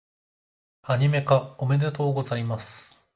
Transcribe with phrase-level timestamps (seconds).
[0.81, 3.05] アニメ化、おめでとうございます！